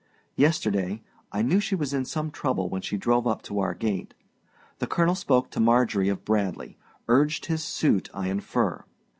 Yesterday 0.35 1.03
(I 1.31 1.43
knew 1.43 1.59
she 1.59 1.75
was 1.75 1.93
in 1.93 2.05
some 2.05 2.31
trouble 2.31 2.69
when 2.69 2.81
she 2.81 2.97
drove 2.97 3.27
up 3.27 3.43
to 3.43 3.59
our 3.59 3.75
gate) 3.75 4.15
the 4.79 4.87
colonel 4.87 5.13
spoke 5.13 5.51
to 5.51 5.59
Marjorie 5.59 6.09
of 6.09 6.25
Bradly 6.25 6.75
urged 7.07 7.45
his 7.45 7.63
suit, 7.63 8.09
I 8.11 8.27
infer. 8.29 8.83